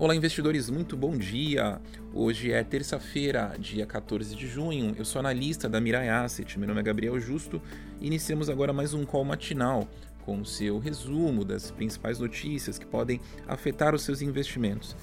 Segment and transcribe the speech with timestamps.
[0.00, 1.78] Olá, investidores, muito bom dia!
[2.14, 4.94] Hoje é terça-feira, dia 14 de junho.
[4.96, 7.60] Eu sou analista da Mirai Asset, meu nome é Gabriel Justo
[8.00, 9.86] iniciamos agora mais um call matinal
[10.24, 14.96] com o seu resumo das principais notícias que podem afetar os seus investimentos.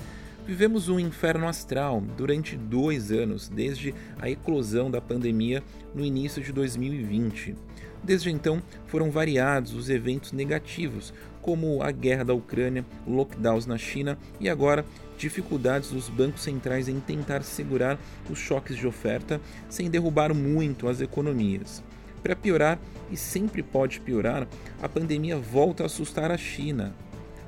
[0.48, 5.62] Vivemos um inferno astral durante dois anos, desde a eclosão da pandemia
[5.94, 7.54] no início de 2020.
[8.02, 14.18] Desde então, foram variados os eventos negativos, como a guerra da Ucrânia, lockdowns na China
[14.40, 14.86] e agora
[15.18, 21.02] dificuldades dos bancos centrais em tentar segurar os choques de oferta sem derrubar muito as
[21.02, 21.84] economias.
[22.24, 22.80] Para piorar,
[23.12, 24.48] e sempre pode piorar,
[24.82, 26.96] a pandemia volta a assustar a China.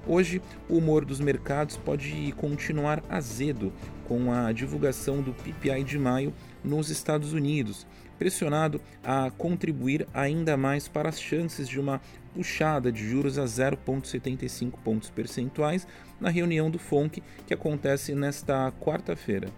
[0.07, 3.71] Hoje, o humor dos mercados pode continuar azedo
[4.07, 7.85] com a divulgação do PPI de maio nos Estados Unidos,
[8.17, 12.01] pressionado a contribuir ainda mais para as chances de uma
[12.33, 15.87] puxada de juros a 0,75 pontos percentuais
[16.19, 19.49] na reunião do FONC que acontece nesta quarta-feira.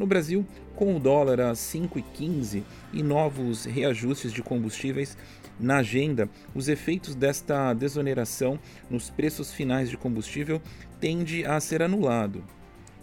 [0.00, 5.14] No Brasil, com o dólar a 5,15 e novos reajustes de combustíveis
[5.58, 10.58] na agenda, os efeitos desta desoneração nos preços finais de combustível
[10.98, 12.42] tende a ser anulado.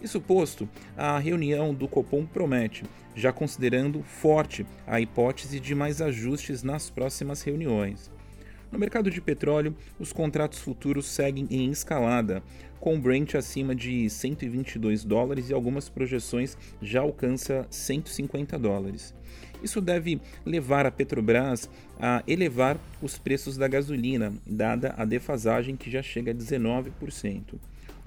[0.02, 2.84] Isso posto, a reunião do Copom promete,
[3.16, 8.10] já considerando forte a hipótese de mais ajustes nas próximas reuniões.
[8.72, 12.44] No mercado de petróleo, os contratos futuros seguem em escalada,
[12.80, 19.16] com Brent acima de 122 dólares e algumas projeções já alcança 150 dólares.
[19.64, 25.90] Isso deve levar a Petrobras a elevar os preços da gasolina, dada a defasagem que
[25.90, 27.56] já chega a 19%.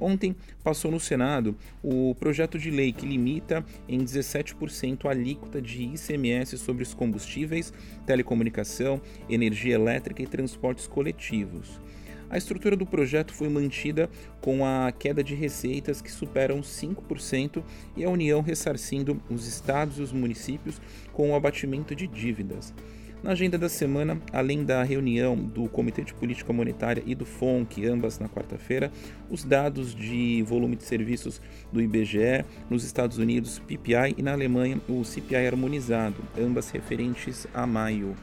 [0.01, 0.35] Ontem
[0.65, 6.57] passou no Senado o projeto de lei que limita em 17% a alíquota de ICMS
[6.57, 7.73] sobre os combustíveis,
[8.07, 11.79] telecomunicação, energia elétrica e transportes coletivos.
[12.31, 14.09] A estrutura do projeto foi mantida
[14.41, 17.63] com a queda de receitas que superam 5%
[17.97, 20.81] e a União ressarcindo os estados e os municípios
[21.13, 22.73] com o abatimento de dívidas.
[23.23, 27.87] Na agenda da semana, além da reunião do Comitê de Política Monetária e do FONC,
[27.87, 28.91] ambas na quarta-feira,
[29.29, 31.39] os dados de volume de serviços
[31.71, 37.67] do IBGE, nos Estados Unidos, PPI e na Alemanha, o CPI harmonizado, ambas referentes a
[37.67, 38.17] maio.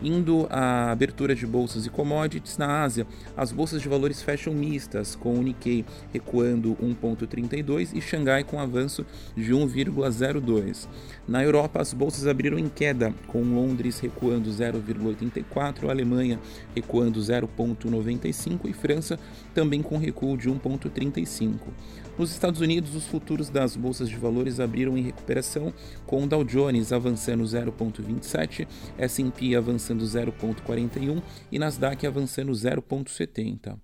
[0.00, 5.16] Indo à abertura de bolsas e commodities, na Ásia, as bolsas de valores fecham mistas,
[5.16, 9.04] com o Nikkei recuando 1,32 e Xangai com avanço
[9.36, 10.86] de 1,02.
[11.26, 16.38] Na Europa, as bolsas abriram em queda, com Londres recuando 0,84, Alemanha
[16.74, 19.18] recuando 0,95 e França
[19.52, 21.58] também com recuo de 1,35.
[22.16, 25.72] Nos Estados Unidos, os futuros das bolsas de valores abriram em recuperação,
[26.04, 28.66] com o Dow Jones avançando 0,27,
[28.98, 33.76] S&P avançando 0,41 e Nasdaq avançando 0,70.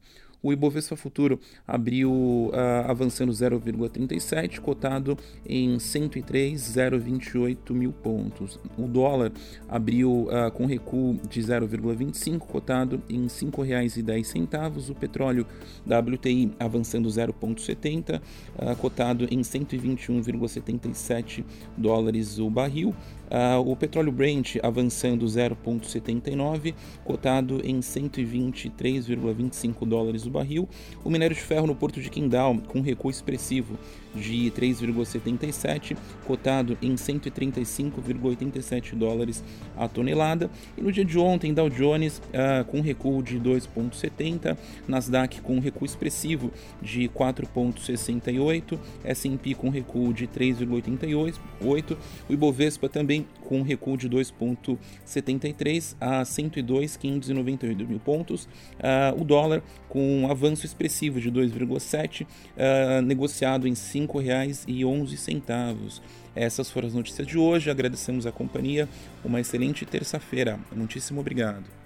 [0.44, 2.52] O Ibovespa Futuro abriu uh,
[2.86, 5.16] avançando 0,37, cotado
[5.46, 8.60] em 103,028 mil pontos.
[8.76, 9.32] O dólar
[9.66, 14.90] abriu uh, com recuo de 0,25, cotado em R$ 5,10.
[14.90, 15.46] O petróleo
[15.86, 18.20] WTI avançando 0,70, uh,
[18.58, 21.42] ah, cotado em 121,77
[21.74, 22.94] dólares o barril.
[23.34, 26.72] Uh, o petróleo Brent avançando 0,79,
[27.02, 30.68] cotado em 123,25 dólares o barril.
[31.02, 33.76] O minério de ferro no porto de Qingdao com recuo expressivo
[34.14, 39.42] de 3,77, cotado em 135,87 dólares
[39.76, 40.48] a tonelada.
[40.78, 44.56] E no dia de ontem, Dow Jones uh, com recuo de 2,70,
[44.86, 51.96] Nasdaq com recuo expressivo de 4,68, S&P com recuo de 3,88,
[52.28, 60.22] o Ibovespa também com recuo de 2,73 a 102,598 mil pontos, uh, o dólar com
[60.22, 66.00] um avanço expressivo de 2,7, uh, negociado em 5 R$ 5,11.
[66.34, 67.70] Essas foram as notícias de hoje.
[67.70, 68.88] Agradecemos a companhia.
[69.24, 70.58] Uma excelente terça-feira.
[70.74, 71.83] Muitíssimo obrigado.